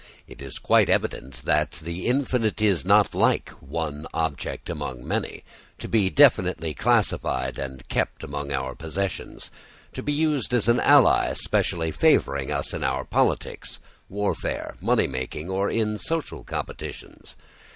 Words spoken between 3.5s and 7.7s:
one object among many, to be definitely classified